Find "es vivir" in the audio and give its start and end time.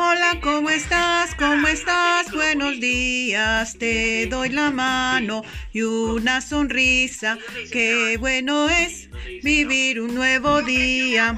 8.68-10.00